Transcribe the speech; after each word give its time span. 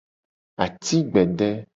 Ati 0.65 0.95
gbede. 1.11 1.49